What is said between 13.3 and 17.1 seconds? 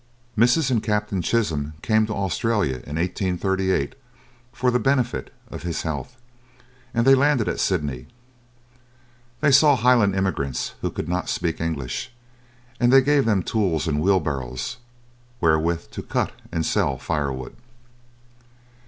tools and wheelbarrows wherewith to cut and sell